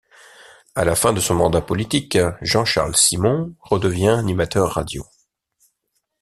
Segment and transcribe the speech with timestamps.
[0.73, 5.05] À la fin de son mandat politique, Jean-Charles Simon redevient animateur radio.